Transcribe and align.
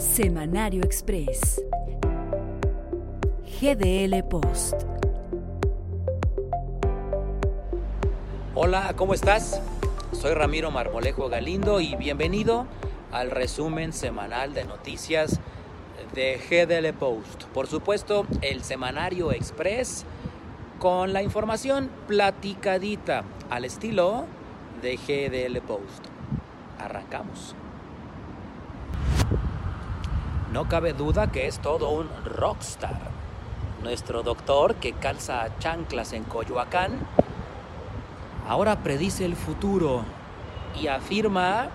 Semanario 0.00 0.82
Express. 0.82 1.62
GDL 3.60 4.22
Post. 4.28 4.74
Hola, 8.54 8.94
¿cómo 8.96 9.12
estás? 9.12 9.60
Soy 10.12 10.34
Ramiro 10.34 10.70
Marmolejo 10.70 11.28
Galindo 11.28 11.80
y 11.80 11.96
bienvenido 11.96 12.66
al 13.12 13.30
resumen 13.30 13.92
semanal 13.92 14.54
de 14.54 14.64
noticias 14.64 15.40
de 16.14 16.38
GDL 16.38 16.92
Post. 16.98 17.44
Por 17.54 17.66
supuesto, 17.66 18.26
el 18.42 18.62
Semanario 18.62 19.32
Express 19.32 20.04
con 20.78 21.12
la 21.12 21.22
información 21.22 21.90
platicadita 22.06 23.24
al 23.50 23.64
estilo 23.64 24.24
de 24.82 24.96
GDL 24.96 25.60
Post. 25.60 26.06
Arrancamos. 26.78 27.54
No 30.52 30.68
cabe 30.68 30.92
duda 30.92 31.30
que 31.30 31.46
es 31.46 31.60
todo 31.60 31.90
un 31.90 32.08
rockstar. 32.24 32.98
Nuestro 33.82 34.22
doctor 34.22 34.74
que 34.76 34.92
calza 34.92 35.48
chanclas 35.58 36.12
en 36.12 36.24
Coyoacán 36.24 37.06
ahora 38.50 38.82
predice 38.82 39.24
el 39.24 39.36
futuro 39.36 40.02
y 40.80 40.88
afirma 40.88 41.68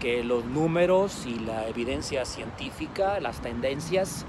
que 0.00 0.22
los 0.24 0.44
números 0.44 1.26
y 1.26 1.38
la 1.38 1.68
evidencia 1.68 2.24
científica, 2.24 3.20
las 3.20 3.40
tendencias, 3.40 4.24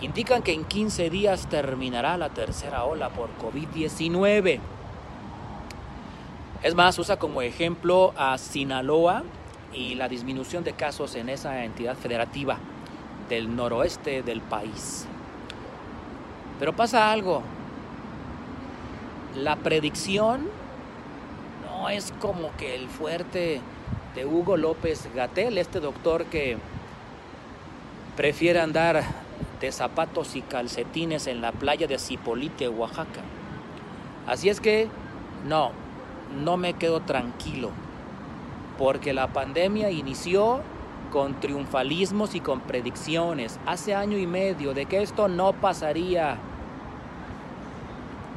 indican 0.00 0.42
que 0.42 0.52
en 0.52 0.64
15 0.64 1.10
días 1.10 1.48
terminará 1.48 2.16
la 2.16 2.28
tercera 2.30 2.84
ola 2.84 3.10
por 3.10 3.30
COVID-19. 3.38 4.60
Es 6.62 6.74
más, 6.74 6.98
usa 6.98 7.18
como 7.18 7.42
ejemplo 7.42 8.12
a 8.16 8.38
Sinaloa, 8.38 9.24
y 9.74 9.94
la 9.94 10.08
disminución 10.08 10.64
de 10.64 10.72
casos 10.74 11.14
en 11.14 11.28
esa 11.28 11.64
entidad 11.64 11.96
federativa 11.96 12.58
del 13.28 13.54
noroeste 13.54 14.22
del 14.22 14.40
país. 14.40 15.06
Pero 16.58 16.74
pasa 16.74 17.10
algo. 17.10 17.42
La 19.36 19.56
predicción 19.56 20.48
no 21.64 21.88
es 21.88 22.12
como 22.20 22.54
que 22.56 22.74
el 22.74 22.88
fuerte 22.88 23.60
de 24.14 24.26
Hugo 24.26 24.56
López 24.56 25.08
Gatel, 25.14 25.58
este 25.58 25.80
doctor 25.80 26.24
que 26.26 26.58
prefiere 28.16 28.60
andar 28.60 29.02
de 29.60 29.72
zapatos 29.72 30.36
y 30.36 30.42
calcetines 30.42 31.26
en 31.26 31.40
la 31.40 31.52
playa 31.52 31.86
de 31.86 31.98
Cipolite, 31.98 32.68
Oaxaca. 32.68 33.22
Así 34.26 34.48
es 34.48 34.60
que 34.60 34.88
no, 35.46 35.72
no 36.44 36.56
me 36.56 36.74
quedo 36.74 37.00
tranquilo 37.00 37.70
porque 38.78 39.12
la 39.12 39.28
pandemia 39.28 39.90
inició 39.90 40.60
con 41.12 41.38
triunfalismos 41.40 42.34
y 42.34 42.40
con 42.40 42.60
predicciones 42.60 43.60
hace 43.66 43.94
año 43.94 44.16
y 44.16 44.26
medio 44.26 44.74
de 44.74 44.86
que 44.86 45.02
esto 45.02 45.28
no 45.28 45.52
pasaría 45.52 46.38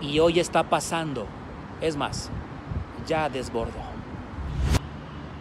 y 0.01 0.19
hoy 0.19 0.39
está 0.39 0.63
pasando. 0.63 1.25
Es 1.81 1.95
más, 1.95 2.29
ya 3.07 3.29
desbordó. 3.29 3.94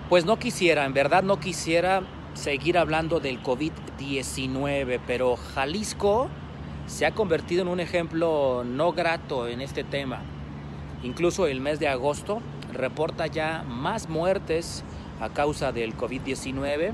Pues 0.09 0.27
no 0.27 0.39
quisiera, 0.39 0.85
en 0.85 0.93
verdad 0.93 1.23
no 1.23 1.41
quisiera 1.41 2.03
seguir 2.35 2.77
hablando 2.77 3.21
del 3.21 3.43
COVID-19, 3.43 5.01
pero 5.07 5.37
Jalisco 5.37 6.29
se 6.87 7.07
ha 7.07 7.13
convertido 7.13 7.63
en 7.63 7.69
un 7.69 7.81
ejemplo 7.81 8.65
no 8.67 8.93
grato 8.93 9.49
en 9.49 9.63
este 9.63 9.83
tema. 9.83 10.21
Incluso 11.03 11.47
el 11.47 11.63
mes 11.63 11.81
de 11.81 11.89
agosto 11.89 12.43
reporta 12.75 13.29
ya 13.29 13.65
más 13.67 14.11
muertes 14.11 14.85
a 15.21 15.31
causa 15.31 15.73
del 15.73 15.97
COVID-19 15.97 16.93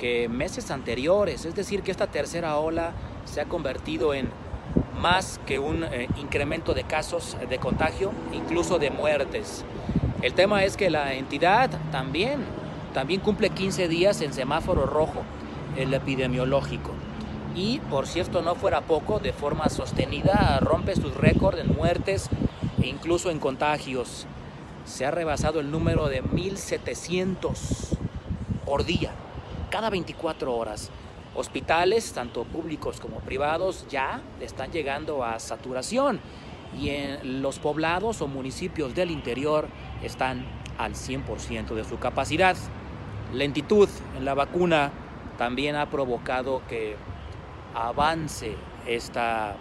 que 0.00 0.30
meses 0.30 0.70
anteriores. 0.70 1.44
Es 1.44 1.54
decir, 1.54 1.82
que 1.82 1.90
esta 1.90 2.06
tercera 2.06 2.56
ola 2.56 2.92
se 3.26 3.42
ha 3.42 3.44
convertido 3.44 4.14
en 4.14 4.30
más 4.98 5.40
que 5.44 5.58
un 5.58 5.84
eh, 5.84 6.08
incremento 6.16 6.72
de 6.72 6.84
casos 6.84 7.36
de 7.50 7.58
contagio, 7.58 8.12
incluso 8.32 8.78
de 8.78 8.90
muertes. 8.90 9.62
El 10.26 10.34
tema 10.34 10.64
es 10.64 10.76
que 10.76 10.90
la 10.90 11.14
entidad 11.14 11.70
también, 11.92 12.44
también 12.92 13.20
cumple 13.20 13.50
15 13.50 13.86
días 13.86 14.20
en 14.22 14.32
semáforo 14.32 14.84
rojo, 14.84 15.22
el 15.76 15.94
epidemiológico. 15.94 16.90
Y 17.54 17.78
por 17.78 18.08
si 18.08 18.18
esto 18.18 18.42
no 18.42 18.56
fuera 18.56 18.80
poco, 18.80 19.20
de 19.20 19.32
forma 19.32 19.68
sostenida 19.68 20.58
rompe 20.60 20.96
sus 20.96 21.14
récords 21.16 21.60
en 21.60 21.72
muertes 21.72 22.28
e 22.82 22.88
incluso 22.88 23.30
en 23.30 23.38
contagios 23.38 24.26
se 24.84 25.06
ha 25.06 25.12
rebasado 25.12 25.60
el 25.60 25.70
número 25.70 26.08
de 26.08 26.22
1700 26.22 27.96
por 28.64 28.84
día, 28.84 29.12
cada 29.70 29.90
24 29.90 30.52
horas. 30.52 30.90
Hospitales, 31.36 32.12
tanto 32.12 32.42
públicos 32.42 32.98
como 32.98 33.20
privados, 33.20 33.86
ya 33.88 34.22
están 34.40 34.72
llegando 34.72 35.22
a 35.22 35.38
saturación 35.38 36.20
y 36.78 36.90
en 36.90 37.42
los 37.42 37.58
poblados 37.58 38.20
o 38.20 38.28
municipios 38.28 38.94
del 38.94 39.10
interior 39.10 39.68
están 40.02 40.44
al 40.78 40.94
100% 40.94 41.74
de 41.74 41.84
su 41.84 41.98
capacidad. 41.98 42.56
Lentitud 43.32 43.88
en 44.16 44.24
la 44.24 44.34
vacuna 44.34 44.90
también 45.38 45.76
ha 45.76 45.90
provocado 45.90 46.62
que 46.68 46.96
avance 47.74 48.54
esta 48.86 49.56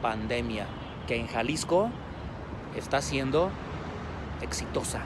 pandemia 0.00 0.66
que 1.06 1.16
en 1.16 1.26
Jalisco 1.26 1.90
está 2.76 3.00
siendo 3.00 3.50
exitosa. 4.40 5.02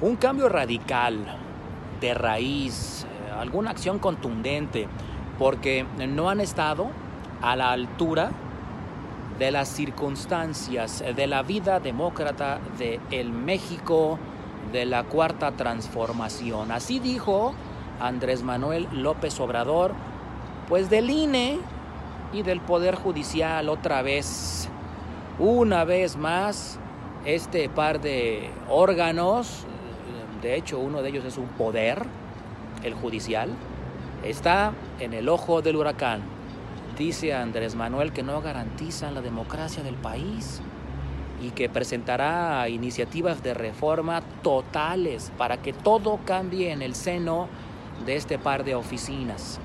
Un 0.00 0.16
cambio 0.16 0.48
radical, 0.48 1.18
de 2.00 2.14
raíz, 2.14 3.06
alguna 3.38 3.70
acción 3.70 3.98
contundente, 3.98 4.88
porque 5.38 5.84
no 6.08 6.30
han 6.30 6.40
estado 6.40 6.88
a 7.42 7.56
la 7.56 7.72
altura 7.72 8.30
de 9.40 9.50
las 9.50 9.68
circunstancias 9.68 11.02
de 11.16 11.26
la 11.26 11.42
vida 11.42 11.80
demócrata 11.80 12.60
de 12.78 13.00
el 13.10 13.32
México 13.32 14.18
de 14.70 14.84
la 14.84 15.04
cuarta 15.04 15.52
transformación. 15.52 16.70
Así 16.70 16.98
dijo 17.00 17.54
Andrés 18.00 18.42
Manuel 18.42 18.86
López 18.92 19.40
Obrador, 19.40 19.94
pues 20.68 20.90
del 20.90 21.08
INE 21.08 21.58
y 22.34 22.42
del 22.42 22.60
Poder 22.60 22.96
Judicial 22.96 23.70
otra 23.70 24.02
vez, 24.02 24.68
una 25.38 25.84
vez 25.84 26.18
más, 26.18 26.78
este 27.24 27.70
par 27.70 28.02
de 28.02 28.50
órganos, 28.68 29.64
de 30.42 30.54
hecho 30.54 30.78
uno 30.78 31.00
de 31.00 31.08
ellos 31.08 31.24
es 31.24 31.38
un 31.38 31.48
poder, 31.48 32.04
el 32.82 32.92
judicial, 32.92 33.48
está 34.22 34.72
en 34.98 35.14
el 35.14 35.30
ojo 35.30 35.62
del 35.62 35.76
huracán. 35.76 36.39
Dice 37.00 37.32
Andrés 37.32 37.76
Manuel 37.76 38.12
que 38.12 38.22
no 38.22 38.42
garantizan 38.42 39.14
la 39.14 39.22
democracia 39.22 39.82
del 39.82 39.94
país 39.94 40.60
y 41.42 41.48
que 41.52 41.70
presentará 41.70 42.68
iniciativas 42.68 43.42
de 43.42 43.54
reforma 43.54 44.20
totales 44.42 45.32
para 45.38 45.62
que 45.62 45.72
todo 45.72 46.20
cambie 46.26 46.72
en 46.72 46.82
el 46.82 46.94
seno 46.94 47.48
de 48.04 48.16
este 48.16 48.38
par 48.38 48.64
de 48.64 48.74
oficinas. 48.74 49.60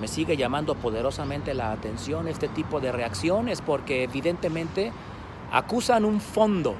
Me 0.00 0.08
sigue 0.08 0.36
llamando 0.36 0.74
poderosamente 0.74 1.54
la 1.54 1.70
atención 1.70 2.26
este 2.26 2.48
tipo 2.48 2.80
de 2.80 2.90
reacciones 2.90 3.60
porque 3.60 4.02
evidentemente 4.02 4.90
acusan 5.52 6.04
un 6.04 6.20
fondo 6.20 6.74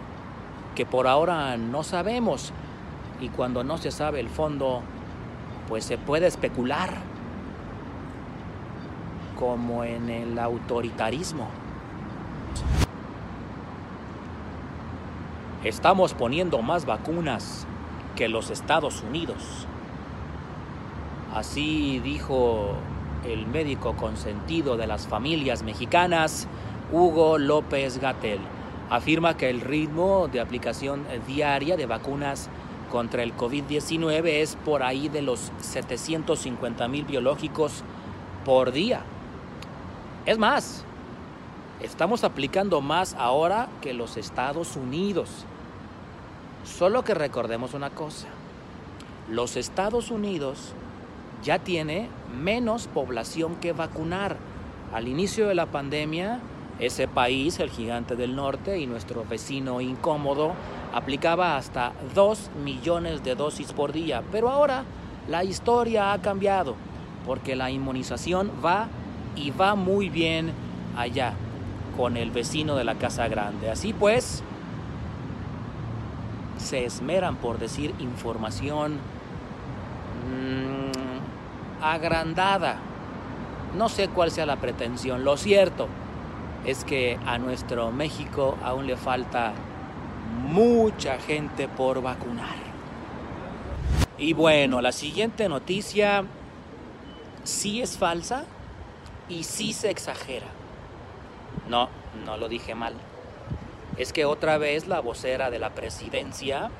que 0.74 0.84
por 0.84 1.06
ahora 1.06 1.56
no 1.56 1.84
sabemos 1.84 2.52
y 3.20 3.28
cuando 3.28 3.62
no 3.62 3.78
se 3.78 3.92
sabe 3.92 4.18
el 4.18 4.30
fondo, 4.30 4.82
pues 5.68 5.84
se 5.84 5.96
puede 5.96 6.26
especular 6.26 7.09
como 9.40 9.82
en 9.84 10.10
el 10.10 10.38
autoritarismo. 10.38 11.48
Estamos 15.64 16.14
poniendo 16.14 16.60
más 16.60 16.84
vacunas 16.84 17.66
que 18.14 18.28
los 18.28 18.50
Estados 18.50 19.02
Unidos. 19.02 19.66
Así 21.34 22.00
dijo 22.00 22.74
el 23.26 23.46
médico 23.46 23.96
consentido 23.96 24.76
de 24.76 24.86
las 24.86 25.06
familias 25.08 25.62
mexicanas, 25.62 26.46
Hugo 26.92 27.38
López 27.38 27.98
Gatel 27.98 28.40
afirma 28.90 29.36
que 29.36 29.48
el 29.48 29.60
ritmo 29.60 30.28
de 30.28 30.40
aplicación 30.40 31.06
diaria 31.26 31.76
de 31.76 31.86
vacunas 31.86 32.50
contra 32.90 33.22
el 33.22 33.36
COVID-19 33.36 34.26
es 34.26 34.56
por 34.56 34.82
ahí 34.82 35.08
de 35.08 35.22
los 35.22 35.52
750 35.60 36.88
mil 36.88 37.04
biológicos 37.04 37.84
por 38.44 38.72
día. 38.72 39.02
Es 40.26 40.36
más, 40.36 40.84
estamos 41.80 42.24
aplicando 42.24 42.82
más 42.82 43.14
ahora 43.14 43.68
que 43.80 43.94
los 43.94 44.18
Estados 44.18 44.76
Unidos. 44.76 45.46
Solo 46.62 47.04
que 47.04 47.14
recordemos 47.14 47.72
una 47.72 47.88
cosa, 47.88 48.28
los 49.30 49.56
Estados 49.56 50.10
Unidos 50.10 50.74
ya 51.42 51.58
tiene 51.58 52.10
menos 52.38 52.86
población 52.86 53.56
que 53.56 53.72
vacunar 53.72 54.36
Al 54.92 55.06
inicio 55.06 55.46
de 55.46 55.54
la 55.54 55.66
pandemia, 55.66 56.40
ese 56.80 57.06
país, 57.06 57.60
el 57.60 57.70
gigante 57.70 58.16
del 58.16 58.34
norte 58.34 58.80
y 58.80 58.88
nuestro 58.88 59.24
vecino 59.24 59.80
incómodo, 59.80 60.52
aplicaba 60.92 61.56
hasta 61.56 61.92
2 62.16 62.50
millones 62.64 63.22
de 63.22 63.36
dosis 63.36 63.72
por 63.72 63.92
día. 63.92 64.24
Pero 64.32 64.50
ahora 64.50 64.82
la 65.28 65.44
historia 65.44 66.12
ha 66.12 66.20
cambiado 66.20 66.74
porque 67.24 67.54
la 67.54 67.70
inmunización 67.70 68.50
va 68.64 68.88
y 69.36 69.50
va 69.50 69.74
muy 69.74 70.08
bien 70.08 70.52
allá 70.96 71.34
con 71.96 72.16
el 72.16 72.30
vecino 72.30 72.76
de 72.76 72.84
la 72.84 72.94
casa 72.94 73.28
grande. 73.28 73.70
Así 73.70 73.92
pues, 73.92 74.42
se 76.58 76.84
esmeran 76.84 77.36
por 77.36 77.58
decir 77.58 77.94
información 77.98 78.94
mmm, 80.28 81.82
agrandada. 81.82 82.76
No 83.76 83.88
sé 83.88 84.08
cuál 84.08 84.30
sea 84.30 84.46
la 84.46 84.56
pretensión. 84.56 85.24
Lo 85.24 85.36
cierto 85.36 85.88
es 86.64 86.84
que 86.84 87.18
a 87.26 87.38
nuestro 87.38 87.90
México 87.92 88.56
aún 88.62 88.86
le 88.86 88.96
falta 88.96 89.52
mucha 90.48 91.18
gente 91.18 91.68
por 91.68 92.02
vacunar. 92.02 92.56
Y 94.18 94.34
bueno, 94.34 94.80
la 94.80 94.92
siguiente 94.92 95.48
noticia 95.48 96.24
sí 97.42 97.80
es 97.80 97.96
falsa 97.96 98.44
y 99.30 99.44
sí 99.44 99.72
se 99.72 99.90
exagera. 99.90 100.48
No, 101.68 101.88
no 102.26 102.36
lo 102.36 102.48
dije 102.48 102.74
mal. 102.74 102.94
Es 103.96 104.12
que 104.12 104.24
otra 104.24 104.58
vez 104.58 104.88
la 104.88 105.00
vocera 105.00 105.50
de 105.50 105.58
la 105.58 105.70
presidencia 105.70 106.70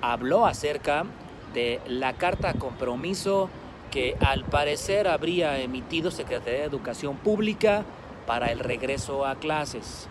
habló 0.00 0.46
acerca 0.46 1.04
de 1.52 1.80
la 1.86 2.14
carta 2.14 2.54
compromiso 2.54 3.50
que 3.90 4.16
al 4.20 4.44
parecer 4.44 5.08
habría 5.08 5.58
emitido 5.58 6.10
Secretaría 6.10 6.60
de 6.60 6.66
Educación 6.66 7.16
Pública 7.16 7.84
para 8.26 8.50
el 8.52 8.58
regreso 8.58 9.26
a 9.26 9.36
clases. 9.36 10.08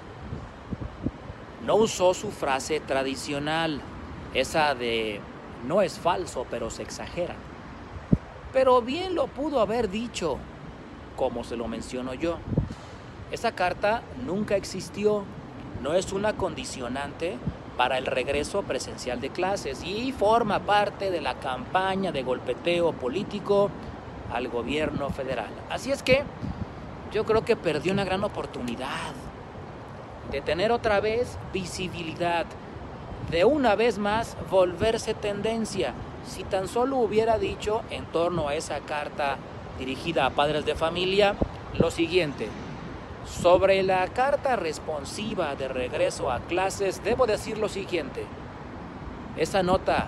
No 1.65 1.75
usó 1.75 2.13
su 2.13 2.31
frase 2.31 2.79
tradicional, 2.79 3.81
esa 4.33 4.73
de 4.75 5.21
no 5.65 5.81
es 5.81 5.99
falso, 5.99 6.45
pero 6.49 6.69
se 6.69 6.83
exagera. 6.83 7.35
Pero 8.53 8.81
bien 8.81 9.15
lo 9.15 9.27
pudo 9.27 9.59
haber 9.59 9.89
dicho, 9.89 10.39
como 11.17 11.43
se 11.43 11.57
lo 11.57 11.67
menciono 11.67 12.13
yo. 12.13 12.37
Esa 13.29 13.51
carta 13.51 14.03
nunca 14.25 14.55
existió, 14.55 15.25
no 15.83 15.93
es 15.93 16.13
una 16.13 16.33
condicionante 16.33 17.37
para 17.75 17.97
el 17.97 18.05
regreso 18.05 18.63
presencial 18.63 19.19
de 19.19 19.29
clases 19.29 19.83
y 19.83 20.13
forma 20.13 20.59
parte 20.59 21.11
de 21.11 21.19
la 21.19 21.35
campaña 21.35 22.13
de 22.13 22.23
golpeteo 22.23 22.93
político 22.93 23.69
al 24.33 24.47
gobierno 24.47 25.09
federal. 25.09 25.49
Así 25.69 25.91
es 25.91 26.01
que 26.01 26.23
yo 27.11 27.25
creo 27.25 27.43
que 27.43 27.55
perdió 27.55 27.91
una 27.91 28.05
gran 28.05 28.23
oportunidad 28.23 29.13
de 30.31 30.41
tener 30.41 30.71
otra 30.71 30.99
vez 30.99 31.37
visibilidad, 31.53 32.45
de 33.31 33.45
una 33.45 33.75
vez 33.75 33.97
más 33.97 34.37
volverse 34.49 35.13
tendencia. 35.13 35.93
Si 36.25 36.43
tan 36.43 36.67
solo 36.67 36.97
hubiera 36.97 37.37
dicho 37.37 37.81
en 37.89 38.05
torno 38.05 38.47
a 38.47 38.55
esa 38.55 38.79
carta 38.79 39.37
dirigida 39.77 40.25
a 40.25 40.29
padres 40.31 40.65
de 40.65 40.75
familia 40.75 41.35
lo 41.77 41.91
siguiente, 41.91 42.49
sobre 43.25 43.83
la 43.83 44.07
carta 44.07 44.55
responsiva 44.55 45.55
de 45.55 45.67
regreso 45.67 46.31
a 46.31 46.39
clases, 46.39 47.03
debo 47.03 47.27
decir 47.27 47.57
lo 47.57 47.69
siguiente. 47.69 48.25
Esa 49.35 49.63
nota 49.63 50.07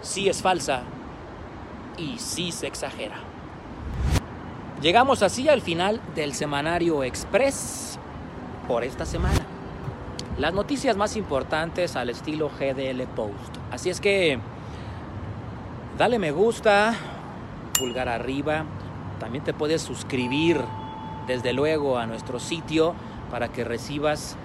sí 0.00 0.28
es 0.28 0.40
falsa 0.40 0.82
y 1.98 2.18
sí 2.18 2.52
se 2.52 2.66
exagera. 2.66 3.16
Llegamos 4.80 5.22
así 5.22 5.48
al 5.48 5.60
final 5.60 6.00
del 6.14 6.34
semanario 6.34 7.04
Express 7.04 7.98
por 8.66 8.84
esta 8.84 9.04
semana. 9.04 9.46
Las 10.38 10.54
noticias 10.54 10.96
más 10.96 11.16
importantes 11.16 11.94
al 11.94 12.08
estilo 12.10 12.48
GDL 12.48 13.02
Post. 13.14 13.56
Así 13.70 13.90
es 13.90 14.00
que 14.00 14.38
dale 15.98 16.18
me 16.18 16.30
gusta, 16.30 16.94
pulgar 17.78 18.08
arriba. 18.08 18.64
También 19.20 19.44
te 19.44 19.54
puedes 19.54 19.82
suscribir 19.82 20.60
desde 21.26 21.52
luego 21.52 21.98
a 21.98 22.06
nuestro 22.06 22.38
sitio 22.40 22.94
para 23.30 23.48
que 23.48 23.64
recibas 23.64 24.36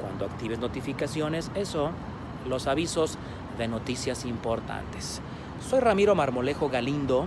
cuando 0.00 0.24
actives 0.26 0.58
notificaciones 0.58 1.50
eso, 1.54 1.90
los 2.48 2.66
avisos 2.66 3.18
de 3.58 3.68
noticias 3.68 4.24
importantes. 4.24 5.20
Soy 5.68 5.80
Ramiro 5.80 6.14
Marmolejo 6.14 6.68
Galindo 6.68 7.26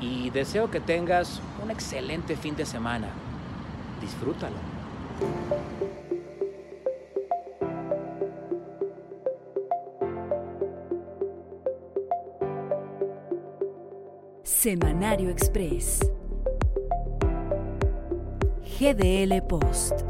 y 0.00 0.30
deseo 0.30 0.70
que 0.70 0.80
tengas 0.80 1.40
un 1.62 1.70
excelente 1.70 2.36
fin 2.36 2.56
de 2.56 2.64
semana. 2.64 3.08
Disfrútalo. 4.00 4.56
Semanario 14.62 15.30
Express. 15.30 16.00
GDL 18.62 19.40
Post. 19.48 20.09